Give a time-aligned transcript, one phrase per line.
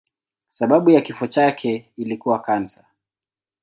[0.49, 2.85] Sababu ya kifo chake ilikuwa kansa.